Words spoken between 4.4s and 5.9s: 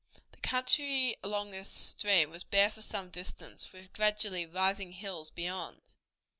rising hills beyond.